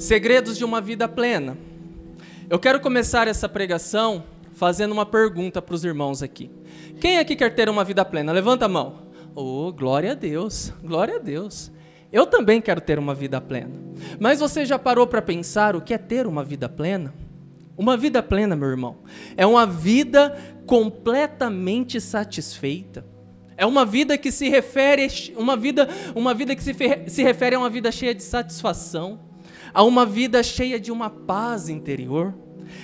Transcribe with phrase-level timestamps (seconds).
[0.00, 1.58] Segredos de uma vida plena.
[2.48, 6.50] Eu quero começar essa pregação fazendo uma pergunta para os irmãos aqui.
[6.98, 8.32] Quem aqui quer ter uma vida plena?
[8.32, 9.10] Levanta a mão.
[9.34, 11.70] Oh, glória a Deus, glória a Deus.
[12.10, 13.78] Eu também quero ter uma vida plena.
[14.18, 17.12] Mas você já parou para pensar o que é ter uma vida plena?
[17.76, 19.00] Uma vida plena, meu irmão,
[19.36, 23.04] é uma vida completamente satisfeita.
[23.54, 25.06] É uma vida que se refere
[25.36, 26.74] uma vida, uma vida que se,
[27.06, 29.28] se refere a uma vida cheia de satisfação
[29.72, 32.34] a uma vida cheia de uma paz interior.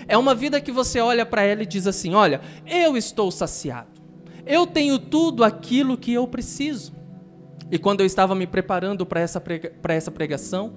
[0.09, 4.01] É uma vida que você olha para ela e diz assim: Olha, eu estou saciado,
[4.45, 6.95] eu tenho tudo aquilo que eu preciso.
[7.71, 10.73] E quando eu estava me preparando para essa, prega, essa pregação,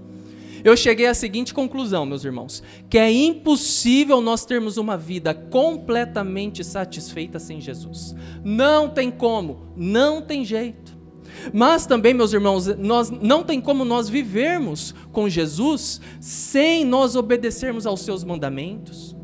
[0.64, 6.64] eu cheguei à seguinte conclusão, meus irmãos: que é impossível nós termos uma vida completamente
[6.64, 8.16] satisfeita sem Jesus.
[8.44, 10.99] Não tem como, não tem jeito.
[11.54, 17.86] Mas também, meus irmãos, nós não tem como nós vivermos com Jesus sem nós obedecermos
[17.86, 19.16] aos seus mandamentos,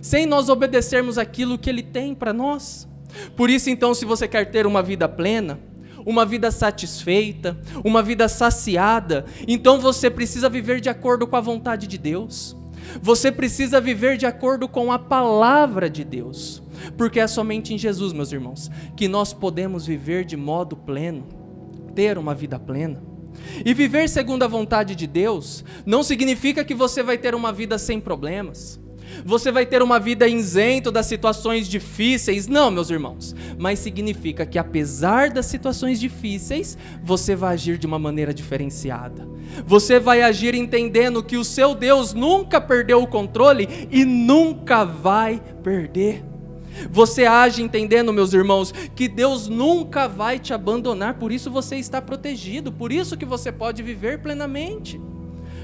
[0.00, 2.88] sem nós obedecermos aquilo que ele tem para nós.
[3.36, 5.58] Por isso, então, se você quer ter uma vida plena,
[6.06, 11.86] uma vida satisfeita, uma vida saciada, então você precisa viver de acordo com a vontade
[11.86, 12.56] de Deus.
[13.00, 16.62] Você precisa viver de acordo com a palavra de Deus.
[16.98, 21.43] Porque é somente em Jesus, meus irmãos, que nós podemos viver de modo pleno
[21.94, 23.02] ter uma vida plena.
[23.64, 27.78] E viver segundo a vontade de Deus não significa que você vai ter uma vida
[27.78, 28.80] sem problemas.
[29.24, 33.34] Você vai ter uma vida isento das situações difíceis, não, meus irmãos.
[33.58, 39.28] Mas significa que apesar das situações difíceis, você vai agir de uma maneira diferenciada.
[39.66, 45.40] Você vai agir entendendo que o seu Deus nunca perdeu o controle e nunca vai
[45.62, 46.33] perder.
[46.90, 52.00] Você age entendendo, meus irmãos, que Deus nunca vai te abandonar, por isso você está
[52.00, 55.00] protegido, por isso que você pode viver plenamente.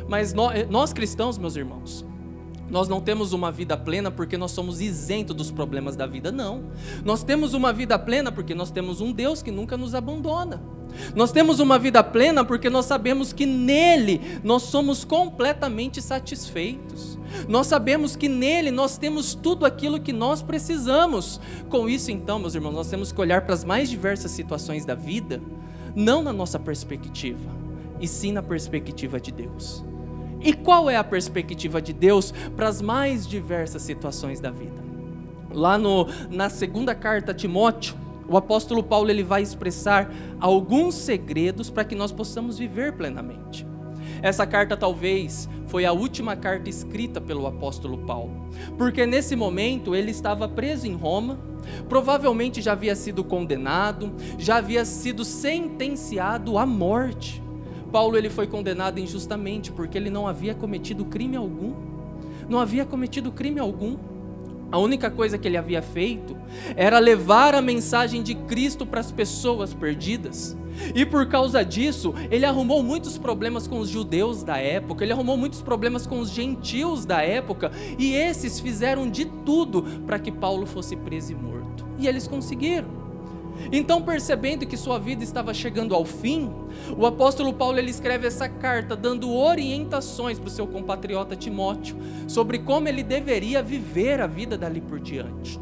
[0.09, 2.05] Mas nós, nós cristãos, meus irmãos,
[2.71, 6.71] nós não temos uma vida plena porque nós somos isentos dos problemas da vida, não.
[7.05, 10.63] Nós temos uma vida plena porque nós temos um Deus que nunca nos abandona.
[11.15, 17.19] Nós temos uma vida plena porque nós sabemos que nele nós somos completamente satisfeitos.
[17.49, 21.41] Nós sabemos que nele nós temos tudo aquilo que nós precisamos.
[21.69, 24.95] Com isso, então, meus irmãos, nós temos que olhar para as mais diversas situações da
[24.95, 25.41] vida,
[25.95, 27.51] não na nossa perspectiva,
[28.01, 29.85] e sim na perspectiva de Deus.
[30.41, 34.83] E qual é a perspectiva de Deus para as mais diversas situações da vida?
[35.53, 37.95] Lá no, na segunda carta a Timóteo,
[38.31, 40.09] o apóstolo Paulo ele vai expressar
[40.39, 43.67] alguns segredos para que nós possamos viver plenamente.
[44.23, 48.49] Essa carta talvez foi a última carta escrita pelo apóstolo Paulo,
[48.79, 51.41] porque nesse momento ele estava preso em Roma,
[51.89, 57.43] provavelmente já havia sido condenado, já havia sido sentenciado à morte.
[57.91, 61.75] Paulo ele foi condenado injustamente porque ele não havia cometido crime algum.
[62.49, 63.97] Não havia cometido crime algum.
[64.73, 66.37] A única coisa que ele havia feito
[66.77, 70.57] era levar a mensagem de Cristo para as pessoas perdidas.
[70.95, 75.37] E por causa disso, ele arrumou muitos problemas com os judeus da época, ele arrumou
[75.37, 80.67] muitos problemas com os gentios da época, e esses fizeram de tudo para que Paulo
[80.67, 81.85] fosse preso e morto.
[81.99, 83.00] E eles conseguiram.
[83.73, 86.51] Então, percebendo que sua vida estava chegando ao fim,
[86.97, 92.61] o apóstolo Paulo ele escreve essa carta dando orientações para o seu compatriota Timóteo sobre
[92.61, 95.61] como ele deveria viver a vida dali por diante.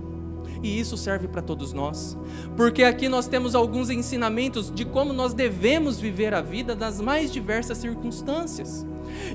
[0.62, 2.16] E isso serve para todos nós,
[2.56, 7.32] porque aqui nós temos alguns ensinamentos de como nós devemos viver a vida nas mais
[7.32, 8.84] diversas circunstâncias.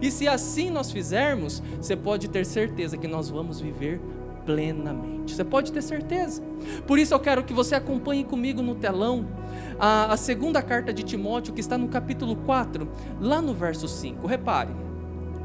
[0.01, 4.01] E se assim nós fizermos, você pode ter certeza que nós vamos viver
[4.45, 5.33] plenamente.
[5.33, 6.41] Você pode ter certeza.
[6.85, 9.25] Por isso eu quero que você acompanhe comigo no telão
[9.79, 12.87] a, a, segunda carta de Timóteo, que está no capítulo 4,
[13.19, 14.25] lá no verso 5.
[14.27, 14.71] Repare.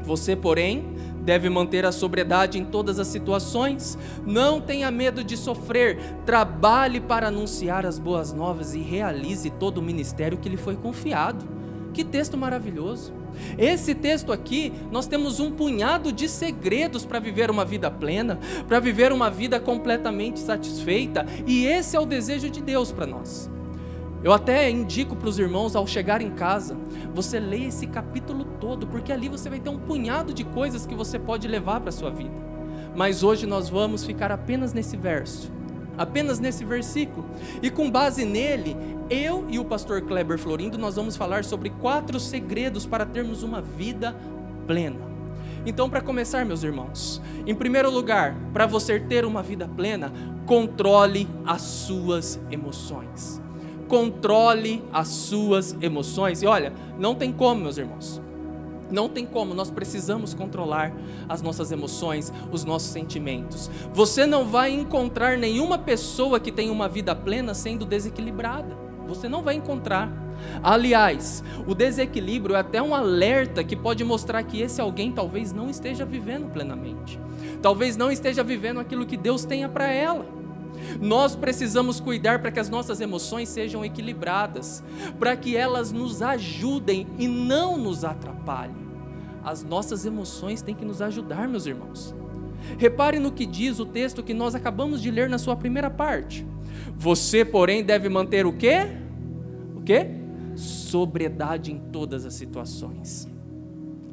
[0.03, 0.85] Você, porém,
[1.23, 7.27] deve manter a sobriedade em todas as situações, não tenha medo de sofrer, trabalhe para
[7.27, 11.45] anunciar as boas novas e realize todo o ministério que lhe foi confiado.
[11.93, 13.18] Que texto maravilhoso!
[13.57, 18.79] Esse texto aqui, nós temos um punhado de segredos para viver uma vida plena, para
[18.79, 23.49] viver uma vida completamente satisfeita, e esse é o desejo de Deus para nós.
[24.21, 26.77] Eu até indico para os irmãos ao chegar em casa,
[27.13, 30.93] você leia esse capítulo todo, porque ali você vai ter um punhado de coisas que
[30.93, 32.33] você pode levar para a sua vida.
[32.95, 35.58] Mas hoje nós vamos ficar apenas nesse verso
[35.99, 37.25] apenas nesse versículo.
[37.61, 38.75] E com base nele,
[39.09, 43.61] eu e o pastor Kleber Florindo nós vamos falar sobre quatro segredos para termos uma
[43.61, 44.15] vida
[44.65, 45.09] plena.
[45.65, 50.11] Então, para começar, meus irmãos, em primeiro lugar, para você ter uma vida plena,
[50.45, 53.41] controle as suas emoções.
[53.89, 56.41] Controle as suas emoções.
[56.41, 58.21] E olha, não tem como, meus irmãos.
[58.91, 60.91] Não tem como, nós precisamos controlar
[61.27, 63.69] as nossas emoções, os nossos sentimentos.
[63.93, 68.75] Você não vai encontrar nenhuma pessoa que tenha uma vida plena sendo desequilibrada.
[69.07, 70.11] Você não vai encontrar.
[70.63, 75.69] Aliás, o desequilíbrio é até um alerta que pode mostrar que esse alguém talvez não
[75.69, 77.19] esteja vivendo plenamente.
[77.61, 80.38] Talvez não esteja vivendo aquilo que Deus tenha para ela.
[81.01, 84.83] Nós precisamos cuidar para que as nossas emoções sejam equilibradas,
[85.19, 88.89] para que elas nos ajudem e não nos atrapalhem.
[89.43, 92.13] As nossas emoções têm que nos ajudar, meus irmãos.
[92.77, 96.45] Repare no que diz o texto que nós acabamos de ler na sua primeira parte.
[96.97, 98.87] Você, porém, deve manter o quê?
[99.75, 100.07] O quê?
[100.55, 103.27] Sobriedade em todas as situações.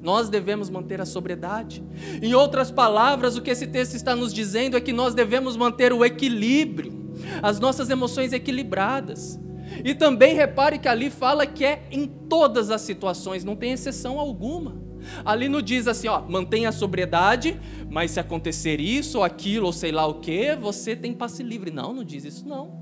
[0.07, 1.83] Nós devemos manter a sobriedade.
[2.23, 5.93] Em outras palavras, o que esse texto está nos dizendo é que nós devemos manter
[5.93, 7.13] o equilíbrio,
[7.43, 9.37] as nossas emoções equilibradas.
[9.85, 14.21] E também repare que ali fala que é em todas as situações, não tem exceção
[14.21, 14.81] alguma.
[15.25, 17.61] Ali não diz assim, ó, mantenha a sobriedade,
[17.91, 21.73] mas se acontecer isso ou aquilo ou sei lá o que, você tem passe livre.
[21.73, 22.79] Não, não diz isso não.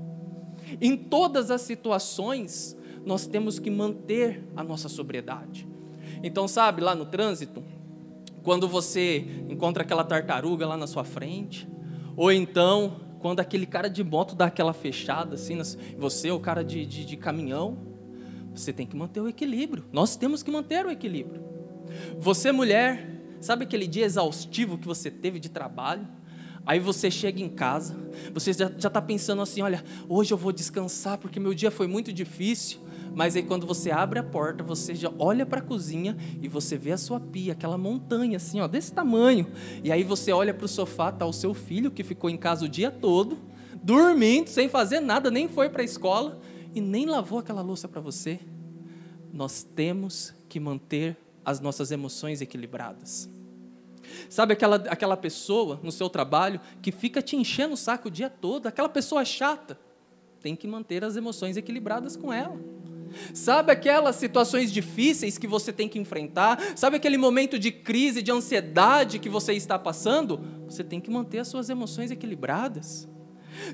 [0.79, 5.67] Em todas as situações, nós temos que manter a nossa sobriedade.
[6.23, 7.63] Então, sabe, lá no trânsito,
[8.43, 11.67] quando você encontra aquela tartaruga lá na sua frente,
[12.15, 15.59] ou então quando aquele cara de moto dá aquela fechada assim,
[15.97, 17.77] você, o cara de, de, de caminhão,
[18.53, 19.83] você tem que manter o equilíbrio.
[19.91, 21.43] Nós temos que manter o equilíbrio.
[22.19, 23.09] Você, mulher,
[23.41, 26.07] sabe aquele dia exaustivo que você teve de trabalho?
[26.65, 27.95] Aí você chega em casa,
[28.33, 32.11] você já está pensando assim: olha, hoje eu vou descansar porque meu dia foi muito
[32.11, 32.79] difícil.
[33.15, 36.77] Mas aí quando você abre a porta, você já olha para a cozinha e você
[36.77, 39.47] vê a sua pia, aquela montanha assim, ó, desse tamanho.
[39.81, 42.65] E aí você olha para o sofá, tá o seu filho que ficou em casa
[42.65, 43.37] o dia todo,
[43.81, 46.41] dormindo, sem fazer nada, nem foi para a escola
[46.73, 48.37] e nem lavou aquela louça para você.
[49.31, 51.15] Nós temos que manter
[51.45, 53.29] as nossas emoções equilibradas.
[54.29, 58.29] Sabe aquela, aquela pessoa no seu trabalho que fica te enchendo o saco o dia
[58.29, 59.79] todo, aquela pessoa chata?
[60.41, 62.59] Tem que manter as emoções equilibradas com ela.
[63.33, 66.59] Sabe aquelas situações difíceis que você tem que enfrentar?
[66.75, 70.39] Sabe aquele momento de crise, de ansiedade que você está passando?
[70.67, 73.07] Você tem que manter as suas emoções equilibradas.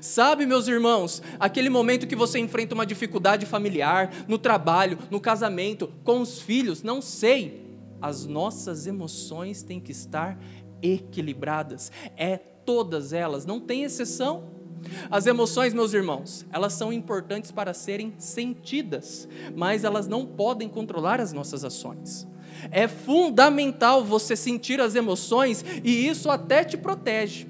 [0.00, 5.92] Sabe, meus irmãos, aquele momento que você enfrenta uma dificuldade familiar, no trabalho, no casamento,
[6.04, 7.62] com os filhos, não sei.
[8.00, 10.38] As nossas emoções têm que estar
[10.80, 11.90] equilibradas.
[12.16, 14.61] É todas elas, não tem exceção.
[15.10, 21.20] As emoções, meus irmãos, elas são importantes para serem sentidas, mas elas não podem controlar
[21.20, 22.26] as nossas ações.
[22.70, 27.46] É fundamental você sentir as emoções e isso até te protege.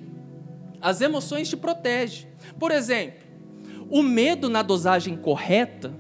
[0.81, 2.29] As emoções te protegem.
[2.59, 3.21] Por exemplo,
[3.91, 5.93] o medo na dosagem correta,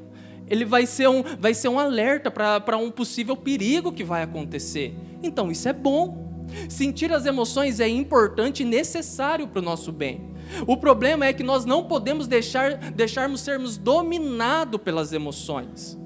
[0.48, 4.94] ele vai ser um, vai ser um alerta para um possível perigo que vai acontecer.
[5.22, 6.46] Então isso é bom.
[6.68, 10.31] Sentir as emoções é importante e necessário para o nosso bem.
[10.66, 15.98] O problema é que nós não podemos deixar deixarmos sermos dominados pelas emoções.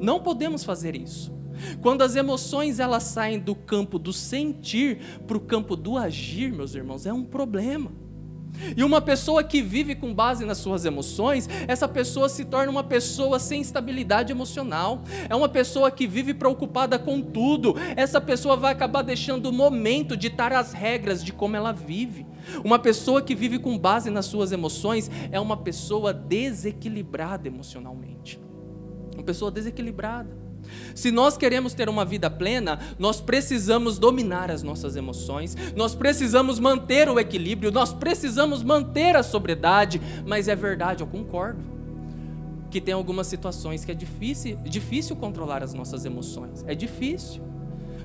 [0.00, 1.34] Não podemos fazer isso.
[1.80, 6.74] Quando as emoções elas saem do campo do sentir para o campo do agir, meus
[6.74, 7.90] irmãos, é um problema.
[8.76, 12.84] E uma pessoa que vive com base nas suas emoções, essa pessoa se torna uma
[12.84, 15.02] pessoa sem estabilidade emocional.
[15.28, 17.74] É uma pessoa que vive preocupada com tudo.
[17.96, 22.26] Essa pessoa vai acabar deixando o momento ditar as regras de como ela vive.
[22.64, 28.40] Uma pessoa que vive com base nas suas emoções é uma pessoa desequilibrada emocionalmente.
[29.14, 30.45] Uma pessoa desequilibrada.
[30.94, 36.58] Se nós queremos ter uma vida plena, nós precisamos dominar as nossas emoções, nós precisamos
[36.58, 41.60] manter o equilíbrio, nós precisamos manter a sobriedade, mas é verdade, eu concordo,
[42.70, 47.42] que tem algumas situações que é difícil, difícil controlar as nossas emoções, é difícil.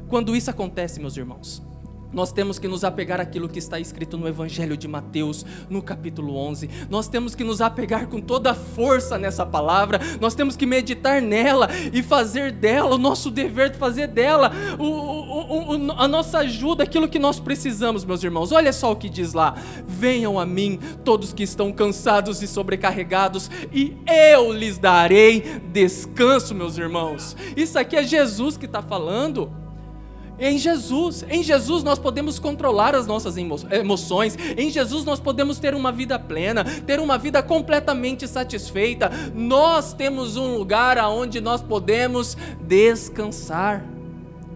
[0.08, 1.64] Quando isso acontece, meus irmãos,
[2.14, 6.36] nós temos que nos apegar àquilo que está escrito no Evangelho de Mateus, no capítulo
[6.36, 6.70] 11.
[6.90, 10.00] Nós temos que nos apegar com toda a força nessa palavra.
[10.20, 14.84] Nós temos que meditar nela e fazer dela o nosso dever de fazer dela o,
[14.84, 18.52] o, o, a nossa ajuda, aquilo que nós precisamos, meus irmãos.
[18.52, 19.56] Olha só o que diz lá:
[19.88, 26.78] Venham a mim, todos que estão cansados e sobrecarregados, e eu lhes darei descanso, meus
[26.78, 27.36] irmãos.
[27.56, 29.61] Isso aqui é Jesus que está falando.
[30.42, 35.76] Em Jesus, em Jesus nós podemos controlar as nossas emoções, em Jesus nós podemos ter
[35.76, 39.12] uma vida plena, ter uma vida completamente satisfeita.
[39.36, 43.86] Nós temos um lugar aonde nós podemos descansar.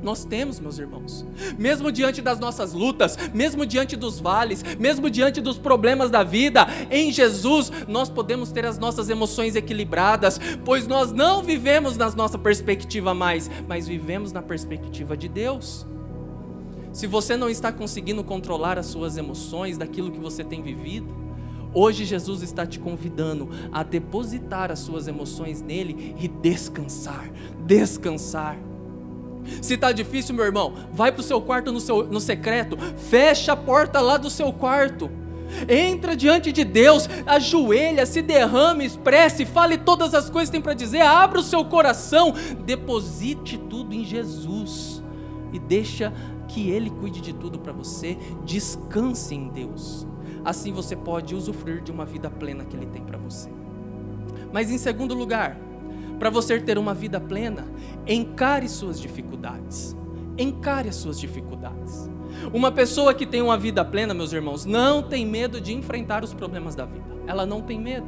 [0.05, 1.25] Nós temos, meus irmãos.
[1.57, 6.67] Mesmo diante das nossas lutas, mesmo diante dos vales, mesmo diante dos problemas da vida,
[6.91, 12.37] em Jesus nós podemos ter as nossas emoções equilibradas, pois nós não vivemos na nossa
[12.37, 15.87] perspectiva mais, mas vivemos na perspectiva de Deus.
[16.93, 21.07] Se você não está conseguindo controlar as suas emoções daquilo que você tem vivido,
[21.73, 27.27] hoje Jesus está te convidando a depositar as suas emoções nele e descansar,
[27.65, 28.55] descansar.
[29.61, 33.53] Se está difícil, meu irmão, vai para o seu quarto no, seu, no secreto, fecha
[33.53, 35.09] a porta lá do seu quarto.
[35.69, 40.73] Entra diante de Deus, ajoelha, se derrame, expresse, fale todas as coisas que tem para
[40.73, 42.33] dizer, abra o seu coração,
[42.65, 45.03] deposite tudo em Jesus
[45.53, 46.11] e deixa
[46.47, 50.05] que Ele cuide de tudo para você, descanse em Deus.
[50.43, 53.49] Assim você pode usufruir de uma vida plena que Ele tem para você.
[54.51, 55.57] Mas em segundo lugar,
[56.19, 57.65] para você ter uma vida plena,
[58.07, 59.95] encare suas dificuldades.
[60.37, 62.09] Encare as suas dificuldades.
[62.53, 66.33] Uma pessoa que tem uma vida plena, meus irmãos, não tem medo de enfrentar os
[66.33, 67.05] problemas da vida.
[67.27, 68.07] Ela não tem medo.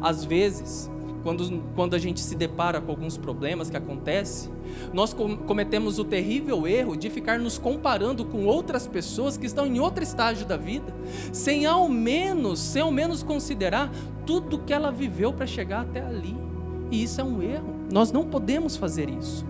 [0.00, 0.90] Às vezes,
[1.22, 4.50] quando, quando a gente se depara com alguns problemas que acontecem,
[4.92, 9.80] nós cometemos o terrível erro de ficar nos comparando com outras pessoas que estão em
[9.80, 10.94] outro estágio da vida,
[11.32, 13.90] sem ao menos, sem ao menos considerar
[14.24, 16.47] tudo que ela viveu para chegar até ali.
[16.90, 17.74] E isso é um erro.
[17.92, 19.44] Nós não podemos fazer isso.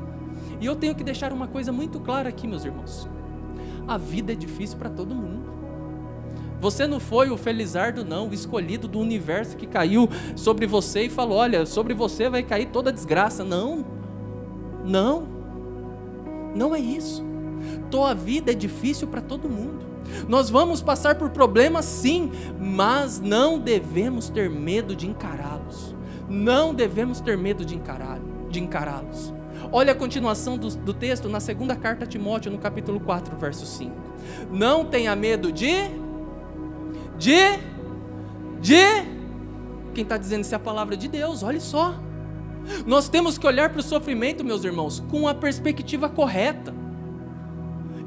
[0.61, 3.09] E eu tenho que deixar uma coisa muito clara aqui, meus irmãos.
[3.87, 5.49] A vida é difícil para todo mundo.
[6.61, 11.11] Você não foi o felizardo, não, o escolhido do universo que caiu sobre você e
[11.11, 13.45] falou: olha, sobre você vai cair toda a desgraça.
[13.45, 13.85] Não,
[14.85, 15.29] não,
[16.55, 17.25] não é isso.
[17.91, 19.87] Tua vida é difícil para todo mundo.
[20.29, 25.95] Nós vamos passar por problemas, sim, mas não devemos ter medo de encará-los.
[26.29, 27.75] Não devemos ter medo de
[28.61, 29.35] encará-los.
[29.73, 33.67] Olha a continuação do, do texto na segunda carta a Timóteo, no capítulo 4, verso
[33.67, 33.93] 5.
[34.51, 35.73] Não tenha medo de
[37.19, 37.35] de,
[38.61, 38.77] de,
[39.93, 42.01] quem está dizendo isso é a palavra de Deus, olhe só.
[42.87, 46.73] Nós temos que olhar para o sofrimento, meus irmãos, com a perspectiva correta.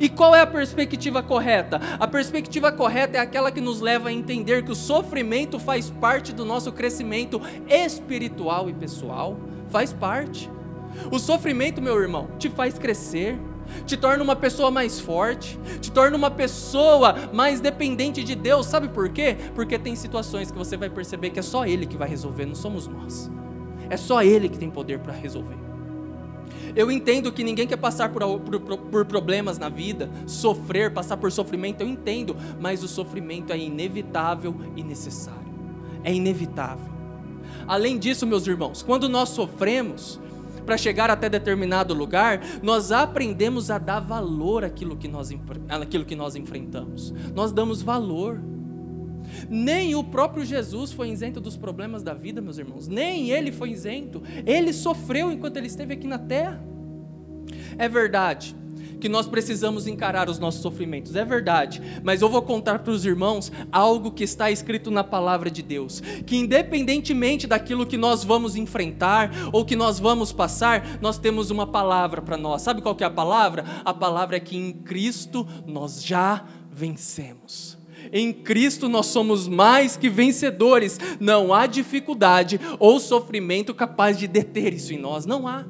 [0.02, 1.80] E qual é a perspectiva correta?
[2.00, 6.34] A perspectiva correta é aquela que nos leva a entender que o sofrimento faz parte
[6.34, 7.40] do nosso crescimento
[7.70, 9.38] espiritual e pessoal.
[9.70, 10.50] Faz parte.
[11.12, 13.40] O sofrimento, meu irmão, te faz crescer,
[13.86, 18.66] te torna uma pessoa mais forte, te torna uma pessoa mais dependente de Deus.
[18.66, 19.38] Sabe por quê?
[19.54, 22.56] Porque tem situações que você vai perceber que é só Ele que vai resolver, não
[22.56, 23.30] somos nós.
[23.88, 25.71] É só Ele que tem poder para resolver.
[26.76, 31.32] Eu entendo que ninguém quer passar por, por, por, problemas na vida, sofrer, passar por
[31.32, 35.52] sofrimento, eu entendo, mas o sofrimento é inevitável e necessário.
[36.04, 36.92] É inevitável.
[37.68, 40.20] Além disso, meus irmãos, quando nós sofremos,
[40.66, 45.34] para chegar até determinado lugar, nós aprendemos a dar valor àquilo que nós,
[45.70, 47.14] àquilo que nós enfrentamos.
[47.34, 48.42] Nós damos valor.
[49.50, 52.88] Nem o próprio Jesus foi isento dos problemas da vida, meus irmãos.
[52.88, 54.22] Nem ele foi isento.
[54.46, 56.64] Ele sofreu enquanto ele esteve aqui na terra.
[57.78, 58.56] É verdade
[59.02, 63.04] que nós precisamos encarar os nossos sofrimentos, é verdade, mas eu vou contar para os
[63.04, 68.56] irmãos algo que está escrito na palavra de Deus, que independentemente daquilo que nós vamos
[68.56, 72.62] enfrentar ou que nós vamos passar, nós temos uma palavra para nós.
[72.62, 73.66] Sabe qual que é a palavra?
[73.84, 77.81] A palavra é que em Cristo nós já vencemos.
[78.12, 81.00] Em Cristo nós somos mais que vencedores.
[81.20, 85.26] Não há dificuldade ou sofrimento capaz de deter isso em nós.
[85.26, 85.66] Não há.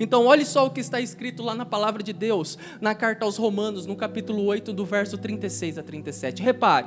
[0.00, 3.36] Então, olhe só o que está escrito lá na palavra de Deus, na carta aos
[3.36, 6.42] Romanos, no capítulo 8, do verso 36 a 37.
[6.42, 6.86] Repare,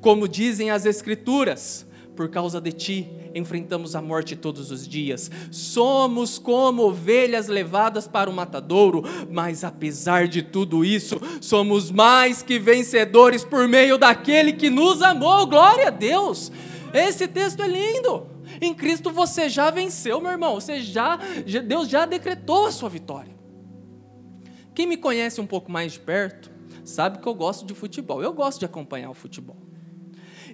[0.00, 1.86] como dizem as Escrituras,
[2.20, 5.30] por causa de ti enfrentamos a morte todos os dias.
[5.50, 12.58] Somos como ovelhas levadas para o matadouro, mas apesar de tudo isso, somos mais que
[12.58, 15.46] vencedores por meio daquele que nos amou.
[15.46, 16.52] Glória a Deus!
[16.92, 18.26] Esse texto é lindo.
[18.60, 20.56] Em Cristo você já venceu, meu irmão.
[20.56, 21.18] Você já,
[21.66, 23.34] Deus já decretou a sua vitória.
[24.74, 26.50] Quem me conhece um pouco mais de perto
[26.84, 28.22] sabe que eu gosto de futebol.
[28.22, 29.56] Eu gosto de acompanhar o futebol.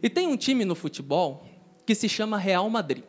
[0.01, 1.56] E tem um time no futebol
[1.87, 3.05] que se chama Real Madrid.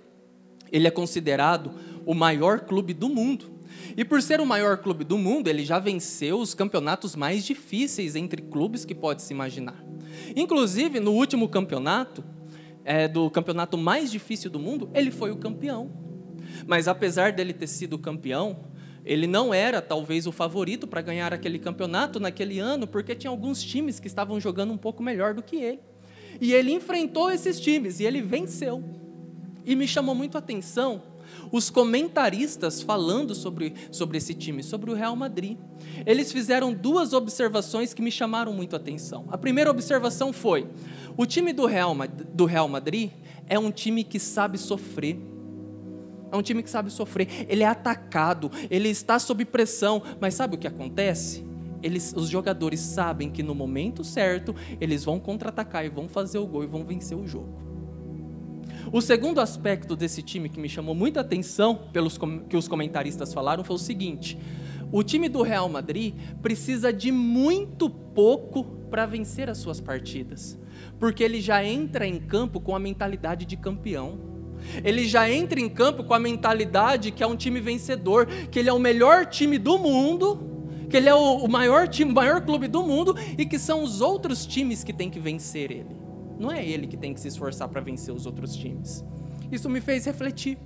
[0.71, 1.71] Ele é considerado
[2.05, 3.57] o maior clube do mundo.
[3.97, 8.15] E por ser o maior clube do mundo, ele já venceu os campeonatos mais difíceis
[8.15, 9.83] entre clubes que pode se imaginar.
[10.35, 12.23] Inclusive, no último campeonato,
[12.85, 15.91] é, do campeonato mais difícil do mundo, ele foi o campeão.
[16.65, 18.59] Mas apesar dele ter sido campeão,
[19.03, 23.61] ele não era talvez o favorito para ganhar aquele campeonato naquele ano, porque tinha alguns
[23.63, 25.79] times que estavam jogando um pouco melhor do que ele.
[26.39, 28.83] E ele enfrentou esses times e ele venceu.
[29.65, 31.01] E me chamou muito a atenção
[31.51, 35.57] os comentaristas falando sobre, sobre esse time, sobre o Real Madrid.
[36.05, 39.25] Eles fizeram duas observações que me chamaram muito a atenção.
[39.29, 40.67] A primeira observação foi:
[41.15, 41.95] o time do Real,
[42.33, 43.11] do Real Madrid
[43.47, 45.17] é um time que sabe sofrer.
[46.29, 47.45] É um time que sabe sofrer.
[47.47, 51.46] Ele é atacado, ele está sob pressão, mas sabe o que acontece?
[51.81, 56.47] Eles, os jogadores sabem que no momento certo eles vão contra-atacar e vão fazer o
[56.47, 57.67] gol e vão vencer o jogo.
[58.91, 62.17] O segundo aspecto desse time que me chamou muita atenção pelos
[62.49, 64.37] que os comentaristas falaram foi o seguinte:
[64.91, 70.57] o time do Real Madrid precisa de muito pouco para vencer as suas partidas,
[70.99, 74.19] porque ele já entra em campo com a mentalidade de campeão.
[74.83, 78.69] Ele já entra em campo com a mentalidade que é um time vencedor, que ele
[78.69, 80.56] é o melhor time do mundo,
[80.89, 84.01] que ele é o maior time, o maior clube do mundo e que são os
[84.01, 85.95] outros times que têm que vencer ele.
[86.39, 89.03] Não é ele que tem que se esforçar para vencer os outros times.
[89.51, 90.57] Isso me fez refletir.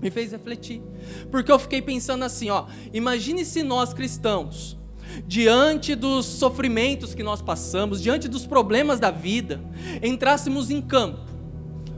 [0.00, 0.82] Me fez refletir.
[1.30, 4.78] Porque eu fiquei pensando assim, ó, imagine se nós cristãos,
[5.26, 9.60] diante dos sofrimentos que nós passamos, diante dos problemas da vida,
[10.02, 11.20] entrássemos em campo,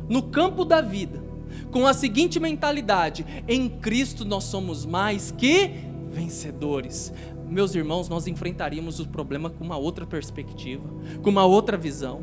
[0.09, 1.23] no campo da vida,
[1.71, 5.71] com a seguinte mentalidade: em Cristo nós somos mais que
[6.11, 7.13] vencedores
[7.49, 10.89] meus irmãos, nós enfrentaríamos o problema com uma outra perspectiva,
[11.23, 12.23] com uma outra visão.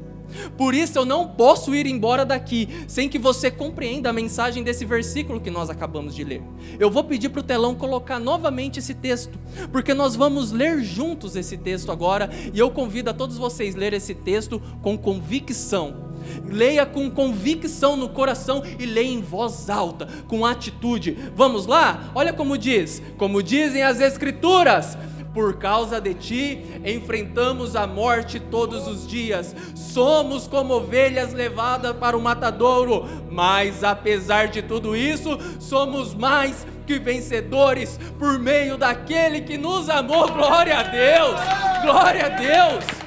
[0.58, 4.86] Por isso eu não posso ir embora daqui sem que você compreenda a mensagem desse
[4.86, 6.42] versículo que nós acabamos de ler.
[6.80, 9.38] Eu vou pedir para o telão colocar novamente esse texto,
[9.72, 13.80] porque nós vamos ler juntos esse texto agora, e eu convido a todos vocês a
[13.80, 16.11] ler esse texto com convicção
[16.48, 21.18] Leia com convicção no coração e leia em voz alta, com atitude.
[21.36, 22.12] Vamos lá?
[22.16, 24.98] Olha como diz: como dizem as Escrituras,
[25.34, 29.56] por causa de ti, enfrentamos a morte todos os dias.
[29.76, 37.00] Somos como ovelhas levadas para o matadouro, mas apesar de tudo isso, somos mais que
[37.00, 40.28] vencedores por meio daquele que nos amou.
[40.28, 41.40] Glória a Deus!
[41.84, 43.01] Glória a Deus!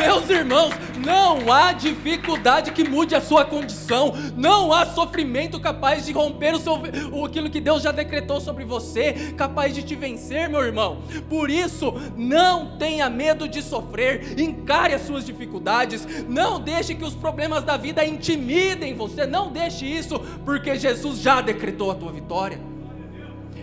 [0.00, 0.72] Meus irmãos,
[1.04, 6.58] não há dificuldade que mude a sua condição, não há sofrimento capaz de romper o
[6.58, 6.80] seu,
[7.22, 11.02] aquilo que Deus já decretou sobre você, capaz de te vencer, meu irmão.
[11.28, 17.14] Por isso, não tenha medo de sofrer, encare as suas dificuldades, não deixe que os
[17.14, 22.58] problemas da vida intimidem você, não deixe isso, porque Jesus já decretou a tua vitória.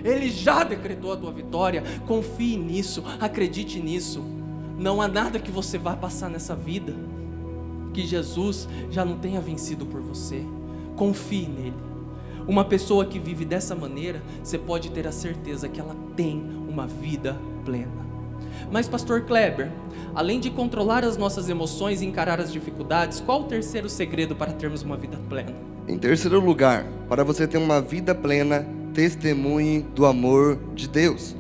[0.04, 1.84] Ele já decretou a tua vitória.
[2.06, 4.37] Confie nisso, acredite nisso.
[4.78, 6.94] Não há nada que você vá passar nessa vida
[7.94, 10.44] que Jesus já não tenha vencido por você.
[10.96, 11.74] Confie nele.
[12.48, 16.86] Uma pessoa que vive dessa maneira, você pode ter a certeza que ela tem uma
[16.86, 17.36] vida
[17.66, 18.06] plena.
[18.72, 19.72] Mas, Pastor Kleber,
[20.14, 24.54] além de controlar as nossas emoções e encarar as dificuldades, qual o terceiro segredo para
[24.54, 25.56] termos uma vida plena?
[25.88, 31.36] Em terceiro lugar, para você ter uma vida plena, testemunhe do amor de Deus.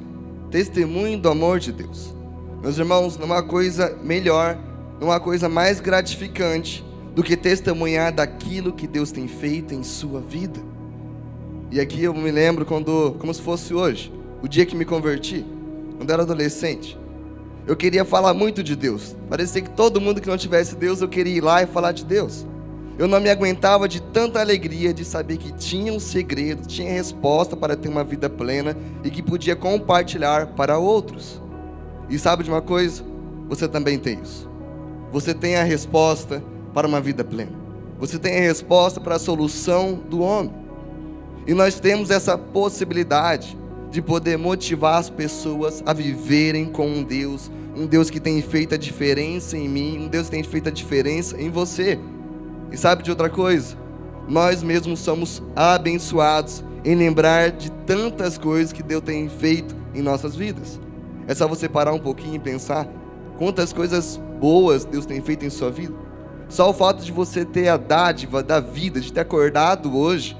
[0.49, 2.16] Testemunhe do amor de Deus.
[2.61, 4.57] Meus irmãos, não há coisa melhor,
[4.99, 10.19] não há coisa mais gratificante do que testemunhar daquilo que Deus tem feito em sua
[10.19, 10.59] vida.
[11.71, 15.45] E aqui eu me lembro quando, como se fosse hoje, o dia que me converti,
[15.97, 16.97] quando era adolescente.
[17.67, 19.15] Eu queria falar muito de Deus.
[19.29, 22.05] Parecia que todo mundo que não tivesse Deus, eu queria ir lá e falar de
[22.05, 22.45] Deus.
[22.97, 27.55] Eu não me aguentava de tanta alegria de saber que tinha um segredo, tinha resposta
[27.55, 31.39] para ter uma vida plena e que podia compartilhar para outros.
[32.09, 33.03] E sabe de uma coisa?
[33.49, 34.49] Você também tem isso.
[35.11, 36.43] Você tem a resposta
[36.73, 37.51] para uma vida plena.
[37.99, 40.53] Você tem a resposta para a solução do homem.
[41.45, 43.57] E nós temos essa possibilidade
[43.89, 48.75] de poder motivar as pessoas a viverem com um Deus, um Deus que tem feito
[48.75, 51.97] a diferença em mim, um Deus que tem feito a diferença em você.
[52.71, 53.77] E sabe de outra coisa?
[54.27, 60.35] Nós mesmos somos abençoados em lembrar de tantas coisas que Deus tem feito em nossas
[60.35, 60.79] vidas.
[61.27, 62.87] É só você parar um pouquinho e pensar
[63.37, 65.93] quantas coisas boas Deus tem feito em sua vida.
[66.49, 70.37] Só o fato de você ter a dádiva da vida, de ter acordado hoje,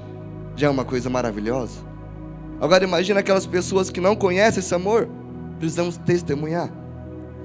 [0.56, 1.86] já é uma coisa maravilhosa.
[2.60, 5.08] Agora imagine aquelas pessoas que não conhecem esse amor.
[5.58, 6.70] Precisamos testemunhar.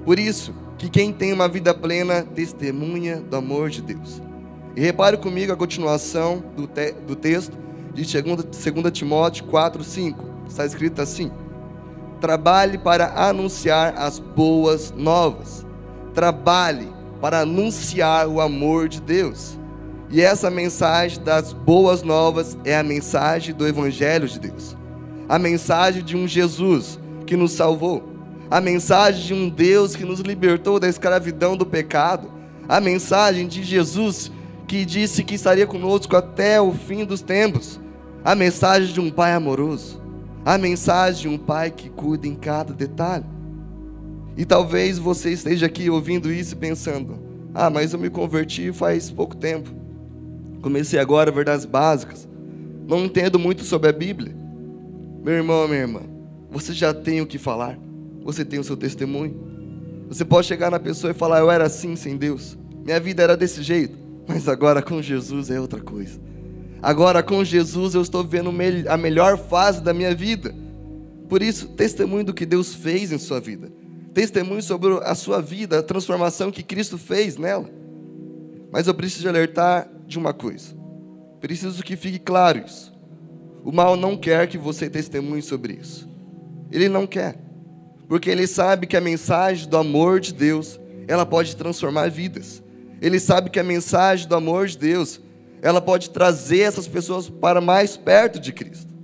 [0.04, 4.20] Por isso, que quem tem uma vida plena testemunha do amor de Deus.
[4.74, 7.56] E repare comigo a continuação do, te do texto
[7.94, 10.24] de 2 Timóteo 4, 5.
[10.48, 11.30] Está escrito assim:
[12.24, 15.66] Trabalhe para anunciar as boas novas.
[16.14, 16.88] Trabalhe
[17.20, 19.58] para anunciar o amor de Deus.
[20.08, 24.74] E essa mensagem das boas novas é a mensagem do Evangelho de Deus.
[25.28, 28.02] A mensagem de um Jesus que nos salvou.
[28.50, 32.32] A mensagem de um Deus que nos libertou da escravidão do pecado.
[32.66, 34.32] A mensagem de Jesus
[34.66, 37.78] que disse que estaria conosco até o fim dos tempos.
[38.24, 40.00] a mensagem de um pai amoroso,
[40.44, 43.24] a mensagem de um pai que cuida em cada detalhe.
[44.36, 47.18] E talvez você esteja aqui ouvindo isso e pensando:
[47.54, 49.70] ah, mas eu me converti faz pouco tempo.
[50.60, 52.28] Comecei agora verdades básicas.
[52.86, 54.34] Não entendo muito sobre a Bíblia.
[55.22, 56.00] Meu irmão, minha irmã,
[56.50, 57.78] você já tem o que falar.
[58.22, 59.54] Você tem o seu testemunho.
[60.08, 62.58] Você pode chegar na pessoa e falar: Eu era assim sem Deus.
[62.84, 63.96] Minha vida era desse jeito.
[64.26, 66.20] Mas agora com Jesus é outra coisa.
[66.84, 68.50] Agora com Jesus eu estou vendo
[68.88, 70.54] a melhor fase da minha vida.
[71.28, 73.72] Por isso, testemunho do que Deus fez em sua vida
[74.14, 77.68] testemunho sobre a sua vida, a transformação que Cristo fez nela.
[78.70, 80.74] Mas eu preciso alertar de uma coisa.
[81.40, 82.94] Preciso que fique claro isso.
[83.64, 86.08] O mal não quer que você testemunhe sobre isso.
[86.70, 87.36] Ele não quer.
[88.08, 92.62] Porque ele sabe que a mensagem do amor de Deus, ela pode transformar vidas.
[93.00, 95.20] Ele sabe que a mensagem do amor de Deus,
[95.64, 98.94] ela pode trazer essas pessoas para mais perto de Cristo.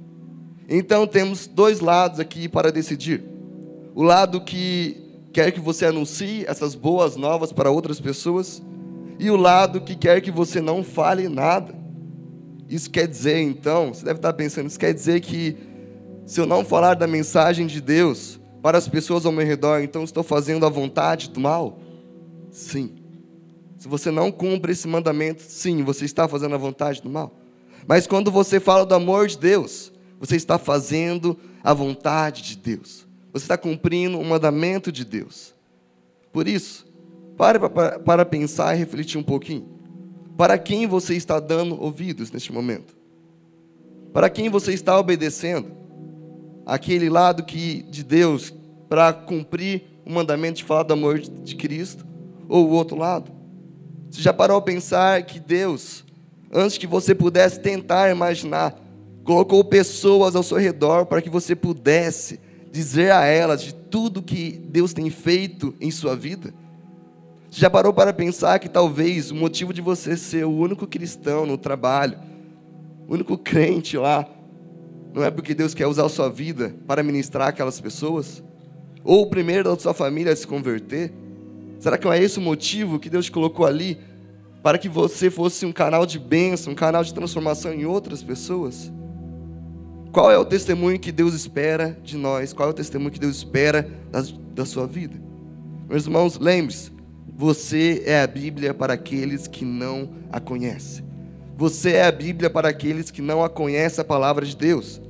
[0.69, 3.25] Então temos dois lados aqui para decidir
[3.95, 4.97] o lado que
[5.33, 8.63] quer que você anuncie essas boas novas para outras pessoas,
[9.19, 11.75] e o lado que quer que você não fale nada.
[12.69, 15.57] Isso quer dizer, então, você deve estar pensando, isso quer dizer que
[16.25, 20.05] se eu não falar da mensagem de Deus para as pessoas ao meu redor, então
[20.05, 21.79] estou fazendo a vontade do mal?
[22.51, 23.00] Sim.
[23.81, 27.33] Se você não cumpre esse mandamento, sim, você está fazendo a vontade do mal.
[27.89, 29.91] Mas quando você fala do amor de Deus,
[30.21, 33.09] você está fazendo a vontade de Deus.
[33.33, 35.55] Você está cumprindo o mandamento de Deus.
[36.31, 36.87] Por isso,
[37.39, 37.59] pare
[38.05, 39.67] para, pensar e refletir um pouquinho.
[40.37, 42.95] Para quem você está dando ouvidos neste momento?
[44.13, 45.73] Para quem você está obedecendo?
[46.67, 48.53] Aquele lado que de Deus
[48.91, 52.07] para cumprir o mandamento de falar do amor de Cristo
[52.47, 53.40] ou o outro lado?
[54.11, 56.05] Você já parou a pensar que Deus,
[56.53, 58.75] antes que você pudesse tentar imaginar,
[59.23, 62.41] colocou pessoas ao seu redor para que você pudesse
[62.73, 66.53] dizer a elas de tudo que Deus tem feito em sua vida?
[67.53, 71.57] Já parou para pensar que talvez o motivo de você ser o único cristão no
[71.57, 72.19] trabalho,
[73.09, 74.29] o único crente lá,
[75.15, 78.43] não é porque Deus quer usar a sua vida para ministrar aquelas pessoas?
[79.05, 81.13] Ou o primeiro da sua família a se converter?
[81.81, 83.99] Será que não é esse o motivo que Deus colocou ali
[84.63, 88.93] para que você fosse um canal de bênção, um canal de transformação em outras pessoas?
[90.13, 92.53] Qual é o testemunho que Deus espera de nós?
[92.53, 94.23] Qual é o testemunho que Deus espera da,
[94.55, 95.19] da sua vida?
[95.89, 96.93] Meus irmãos, lembre-se,
[97.35, 101.03] você é a Bíblia para aqueles que não a conhecem.
[101.57, 105.01] Você é a Bíblia para aqueles que não a conhecem a palavra de Deus.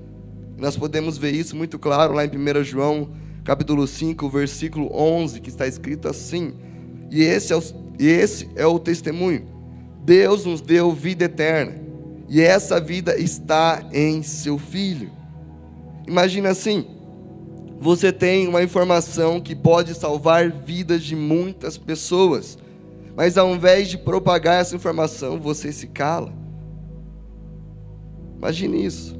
[0.57, 3.11] Nós podemos ver isso muito claro lá em 1 João,
[3.51, 6.55] capítulo 5, versículo 11, que está escrito assim:
[7.11, 7.63] E esse é o,
[7.99, 9.45] esse é o testemunho.
[10.05, 11.75] Deus nos deu vida eterna
[12.29, 15.11] e essa vida está em seu filho.
[16.07, 16.87] Imagina assim:
[17.77, 22.57] você tem uma informação que pode salvar vidas de muitas pessoas,
[23.17, 26.33] mas ao invés de propagar essa informação, você se cala.
[28.39, 29.19] Imagine isso.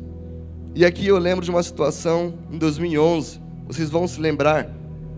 [0.73, 4.69] E aqui eu lembro de uma situação em 2011, vocês vão se lembrar.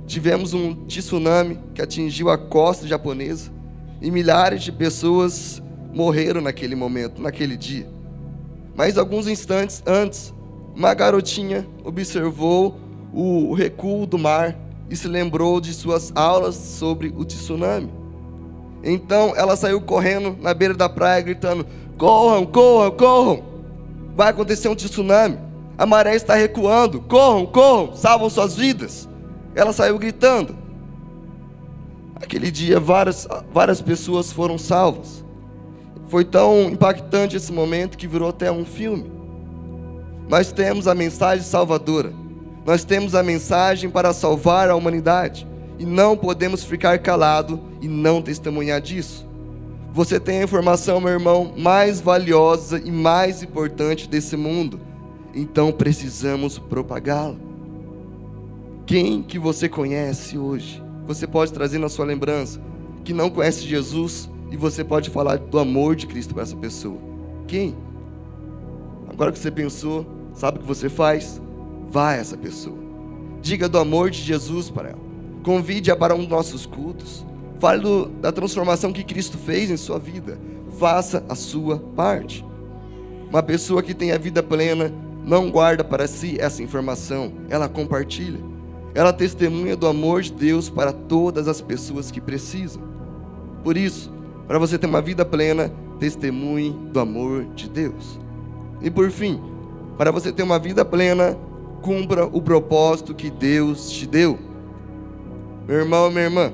[0.06, 3.50] Tivemos um tsunami que atingiu a costa japonesa
[3.98, 7.88] e milhares de pessoas morreram naquele momento, naquele dia.
[8.74, 10.34] Mas alguns instantes antes,
[10.76, 12.78] uma garotinha observou
[13.10, 14.54] o recuo do mar
[14.90, 17.90] e se lembrou de suas aulas sobre o tsunami.
[18.84, 23.44] Então ela saiu correndo na beira da praia, gritando: Corram, corram, corram!
[24.14, 25.38] Vai acontecer um tsunami.
[25.82, 27.00] A maré está recuando.
[27.00, 29.08] Corram, corram, salvam suas vidas.
[29.52, 30.54] Ela saiu gritando.
[32.14, 35.24] Aquele dia, várias, várias pessoas foram salvas.
[36.06, 39.10] Foi tão impactante esse momento que virou até um filme.
[40.28, 42.12] Nós temos a mensagem salvadora.
[42.64, 45.48] Nós temos a mensagem para salvar a humanidade.
[45.80, 49.26] E não podemos ficar calado e não testemunhar disso.
[49.92, 54.91] Você tem a informação, meu irmão, mais valiosa e mais importante desse mundo.
[55.34, 57.36] Então precisamos propagá-la.
[58.86, 60.82] Quem que você conhece hoje?
[61.06, 62.60] Você pode trazer na sua lembrança
[63.04, 66.98] que não conhece Jesus, e você pode falar do amor de Cristo para essa pessoa.
[67.48, 67.74] Quem?
[69.08, 71.40] Agora que você pensou, sabe o que você faz?
[71.90, 72.76] Vá a essa pessoa.
[73.40, 75.00] Diga do amor de Jesus para ela.
[75.42, 77.26] Convide-a para um dos nossos cultos.
[77.58, 80.38] Fale do, da transformação que Cristo fez em sua vida.
[80.78, 82.44] Faça a sua parte.
[83.30, 84.92] Uma pessoa que tem a vida plena
[85.24, 88.40] não guarda para si essa informação, ela compartilha.
[88.94, 92.82] Ela testemunha do amor de Deus para todas as pessoas que precisam.
[93.64, 94.12] Por isso,
[94.46, 98.18] para você ter uma vida plena, testemunhe do amor de Deus.
[98.82, 99.40] E por fim,
[99.96, 101.36] Para você ter uma vida plena,
[101.82, 104.38] cumpra o propósito que Deus te deu.
[105.68, 106.52] Meu irmão, minha irmã,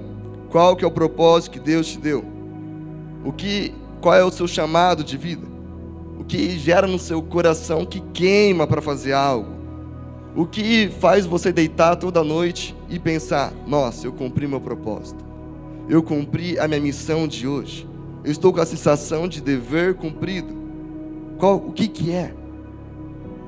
[0.50, 2.24] qual que é o propósito que Deus te deu?
[3.24, 5.46] O que, qual é o seu chamado de vida?
[6.28, 9.50] Que gera no seu coração que queima para fazer algo?
[10.36, 15.24] O que faz você deitar toda noite e pensar: "Nossa, eu cumpri meu propósito.
[15.88, 17.88] Eu cumpri a minha missão de hoje.
[18.22, 20.54] Eu estou com a sensação de dever cumprido."
[21.38, 22.34] Qual, o que que é?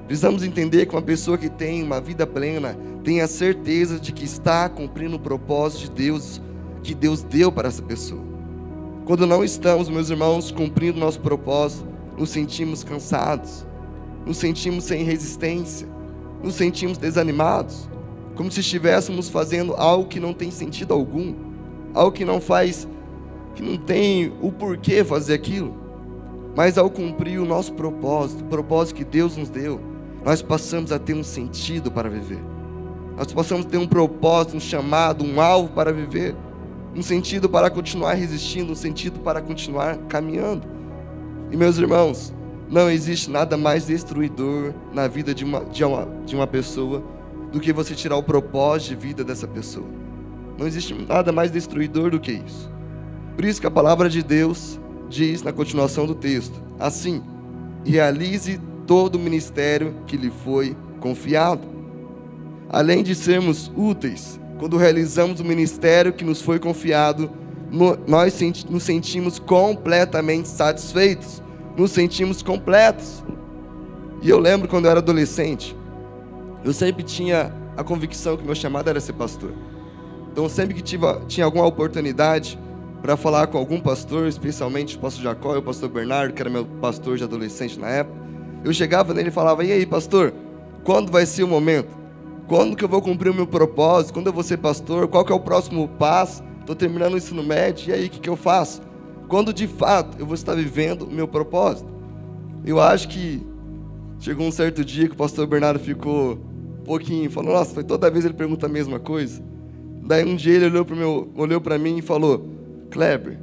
[0.06, 4.24] Precisamos entender que uma pessoa que tem uma vida plena tem a certeza de que
[4.24, 6.40] está cumprindo o propósito de Deus
[6.82, 8.22] que Deus deu para essa pessoa.
[9.04, 11.89] Quando não estamos, meus irmãos, cumprindo nosso propósito,
[12.20, 13.66] nos sentimos cansados,
[14.26, 15.88] nos sentimos sem resistência,
[16.42, 17.88] nos sentimos desanimados,
[18.36, 21.34] como se estivéssemos fazendo algo que não tem sentido algum,
[21.94, 22.86] algo que não faz,
[23.54, 25.74] que não tem o porquê fazer aquilo.
[26.54, 29.80] Mas ao cumprir o nosso propósito, o propósito que Deus nos deu,
[30.22, 32.44] nós passamos a ter um sentido para viver.
[33.16, 36.36] Nós passamos a ter um propósito, um chamado, um alvo para viver,
[36.94, 40.79] um sentido para continuar resistindo, um sentido para continuar caminhando.
[41.50, 42.32] E meus irmãos,
[42.68, 47.02] não existe nada mais destruidor na vida de uma, de uma, de uma pessoa
[47.50, 49.86] do que você tirar o propósito de vida dessa pessoa.
[50.56, 52.70] Não existe nada mais destruidor do que isso.
[53.34, 57.22] Por isso que a palavra de Deus diz na continuação do texto: assim,
[57.84, 61.66] realize todo o ministério que lhe foi confiado.
[62.68, 67.30] Além de sermos úteis, quando realizamos o ministério que nos foi confiado,
[68.06, 71.42] nós nos sentimos completamente satisfeitos,
[71.76, 73.22] nos sentimos completos.
[74.22, 75.76] E eu lembro quando eu era adolescente,
[76.64, 79.52] eu sempre tinha a convicção que meu chamado era ser pastor.
[80.32, 82.58] Então, sempre que tive, tinha alguma oportunidade
[83.00, 86.50] para falar com algum pastor, especialmente o pastor Jacó e o pastor Bernardo, que era
[86.50, 88.18] meu pastor de adolescente na época,
[88.62, 90.34] eu chegava nele e falava: E aí, pastor,
[90.84, 91.98] quando vai ser o momento?
[92.46, 94.12] Quando que eu vou cumprir o meu propósito?
[94.12, 95.06] Quando eu vou ser pastor?
[95.08, 96.42] Qual que é o próximo passo?
[96.70, 98.80] Estou terminando o ensino médio, e aí, o que, que eu faço?
[99.26, 101.92] Quando de fato eu vou estar vivendo o meu propósito?
[102.64, 103.44] Eu acho que
[104.20, 108.08] chegou um certo dia que o pastor Bernardo ficou um pouquinho, falou: Nossa, foi toda
[108.08, 109.42] vez ele pergunta a mesma coisa.
[110.06, 112.48] Daí um dia ele olhou para olhou mim e falou:
[112.88, 113.36] Kleber,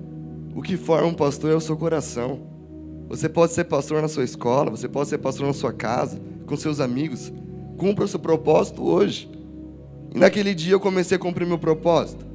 [0.55, 2.39] o que forma um pastor é o seu coração.
[3.09, 6.55] Você pode ser pastor na sua escola, você pode ser pastor na sua casa, com
[6.55, 7.33] seus amigos.
[7.77, 9.29] Cumpra o seu propósito hoje.
[10.15, 12.25] E naquele dia eu comecei a cumprir meu propósito.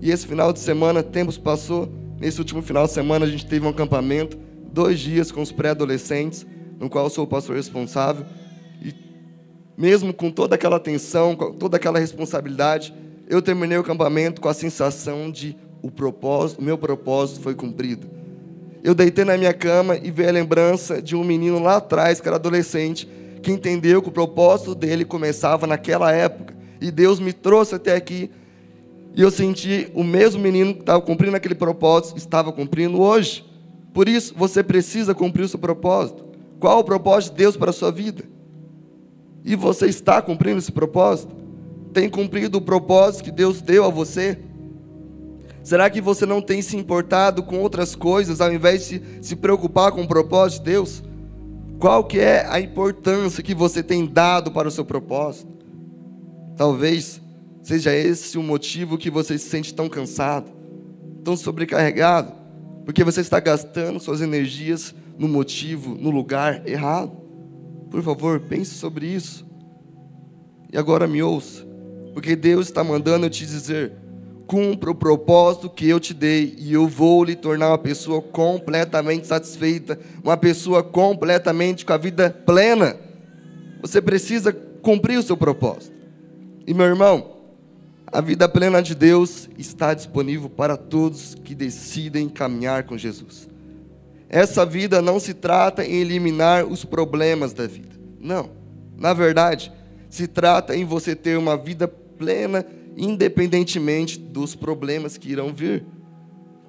[0.00, 1.88] E esse final de semana, tempos passou.
[2.18, 4.38] Nesse último final de semana a gente teve um acampamento,
[4.72, 6.46] dois dias com os pré-adolescentes,
[6.78, 8.24] no qual eu sou o pastor responsável.
[8.82, 8.94] E
[9.76, 12.94] mesmo com toda aquela tensão, com toda aquela responsabilidade,
[13.28, 18.16] eu terminei o acampamento com a sensação de o propósito, o meu propósito foi cumprido
[18.86, 22.28] eu deitei na minha cama e veio a lembrança de um menino lá atrás, que
[22.28, 23.08] era adolescente,
[23.42, 26.54] que entendeu que o propósito dele começava naquela época.
[26.80, 28.30] E Deus me trouxe até aqui.
[29.16, 33.42] E eu senti o mesmo menino que estava cumprindo aquele propósito, estava cumprindo hoje.
[33.94, 36.26] Por isso, você precisa cumprir o seu propósito.
[36.60, 38.24] Qual o propósito de Deus para a sua vida?
[39.42, 41.34] E você está cumprindo esse propósito?
[41.94, 44.38] Tem cumprido o propósito que Deus deu a você?
[45.62, 49.92] Será que você não tem se importado com outras coisas ao invés de se preocupar
[49.92, 51.02] com o propósito de Deus?
[51.78, 55.50] Qual que é a importância que você tem dado para o seu propósito?
[56.54, 57.20] Talvez
[57.66, 60.52] seja esse o motivo que você se sente tão cansado,
[61.24, 62.32] tão sobrecarregado,
[62.84, 67.10] porque você está gastando suas energias no motivo, no lugar errado.
[67.90, 69.44] Por favor, pense sobre isso.
[70.72, 71.66] E agora me ouça,
[72.14, 73.92] porque Deus está mandando eu te dizer
[74.46, 79.26] cumpra o propósito que eu te dei e eu vou lhe tornar uma pessoa completamente
[79.26, 82.96] satisfeita, uma pessoa completamente com a vida plena.
[83.82, 85.96] Você precisa cumprir o seu propósito.
[86.64, 87.35] E meu irmão,
[88.16, 93.46] a vida plena de Deus está disponível para todos que decidem caminhar com Jesus.
[94.26, 97.94] Essa vida não se trata em eliminar os problemas da vida.
[98.18, 98.48] Não.
[98.96, 99.70] Na verdade,
[100.08, 102.64] se trata em você ter uma vida plena
[102.96, 105.84] independentemente dos problemas que irão vir.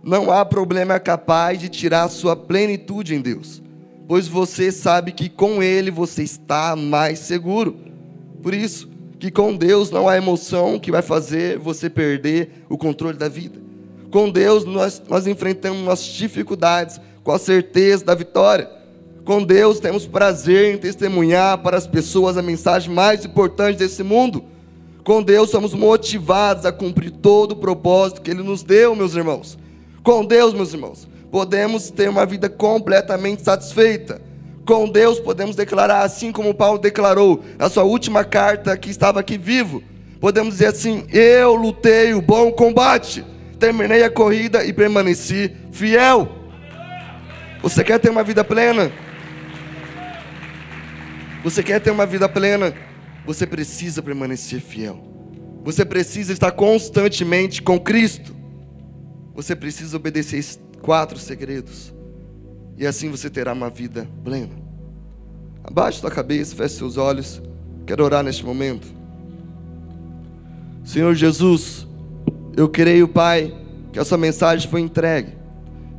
[0.04, 3.64] Não há problema capaz de tirar a sua plenitude em Deus,
[4.06, 7.78] pois você sabe que com Ele você está mais seguro.
[8.44, 13.18] Por isso, que com Deus não há emoção que vai fazer você perder o controle
[13.18, 13.60] da vida.
[14.12, 18.70] Com Deus nós, nós enfrentamos as dificuldades com a certeza da vitória.
[19.26, 24.44] Com Deus temos prazer em testemunhar para as pessoas a mensagem mais importante desse mundo
[25.08, 29.58] com Deus somos motivados a cumprir todo o propósito que Ele nos deu, meus irmãos.
[30.04, 34.22] Com Deus, meus irmãos, podemos ter uma vida completamente satisfeita.
[34.68, 39.38] Com Deus podemos declarar assim como Paulo declarou na sua última carta que estava aqui
[39.38, 39.82] vivo.
[40.20, 43.26] Podemos dizer assim: Eu lutei o bom combate,
[43.58, 46.28] terminei a corrida e permaneci fiel.
[47.62, 48.92] Você quer ter uma vida plena?
[51.46, 52.74] Você quer ter uma vida plena?
[53.26, 55.02] Você precisa permanecer fiel.
[55.64, 58.36] Você precisa estar constantemente com Cristo.
[59.34, 60.44] Você precisa obedecer
[60.82, 61.96] quatro segredos.
[62.78, 64.54] E assim você terá uma vida plena.
[65.64, 67.42] Abaixe sua cabeça, feche seus olhos.
[67.86, 68.88] Quero orar neste momento.
[70.84, 71.88] Senhor Jesus,
[72.56, 73.54] eu creio, Pai,
[73.92, 75.34] que a sua mensagem foi entregue.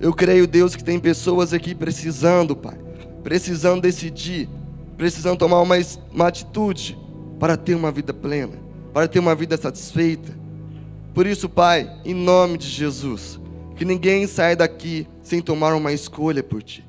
[0.00, 2.78] Eu creio, Deus, que tem pessoas aqui precisando, Pai,
[3.22, 4.48] precisando decidir,
[4.96, 5.74] precisando tomar uma,
[6.12, 6.96] uma atitude
[7.38, 8.54] para ter uma vida plena,
[8.94, 10.32] para ter uma vida satisfeita.
[11.12, 13.40] Por isso, Pai, em nome de Jesus,
[13.78, 16.84] que ninguém saia daqui sem tomar uma escolha por Ti.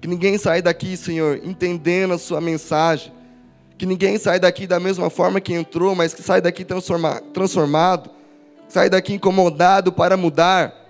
[0.00, 3.12] Que ninguém saia daqui, Senhor, entendendo a Sua mensagem.
[3.76, 8.08] Que ninguém saia daqui da mesma forma que entrou, mas que saia daqui transforma, transformado.
[8.68, 10.86] Saia daqui incomodado para mudar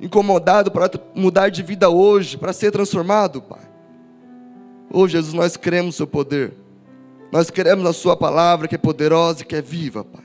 [0.00, 3.66] incomodado para mudar de vida hoje, para ser transformado, Pai.
[4.90, 6.54] Oh Jesus, nós queremos o seu poder.
[7.32, 10.24] Nós queremos a sua palavra que é poderosa e que é viva, Pai.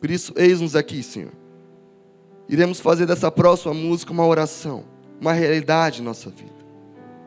[0.00, 1.32] Por isso, eis-nos aqui, Senhor.
[2.48, 4.84] Iremos fazer dessa próxima música uma oração,
[5.20, 6.58] uma realidade em nossa vida.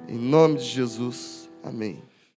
[0.07, 1.49] Em nome de Jesus.
[1.63, 2.11] Amém.